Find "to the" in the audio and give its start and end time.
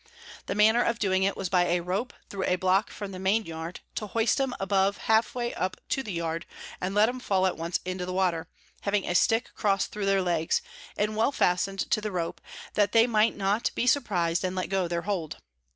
5.89-6.11, 11.91-12.11